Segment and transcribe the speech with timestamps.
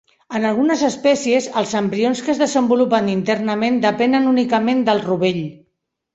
[0.37, 5.41] En algunes espècies, els embrions que es desenvolupen internament depenen únicament del rovell.